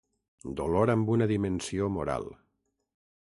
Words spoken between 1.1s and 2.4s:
una dimensió moral.